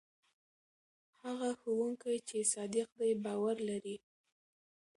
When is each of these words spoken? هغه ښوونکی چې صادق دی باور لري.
هغه 1.21 1.49
ښوونکی 1.59 2.15
چې 2.27 2.37
صادق 2.53 2.87
دی 2.99 3.11
باور 3.25 3.57
لري. 3.69 3.97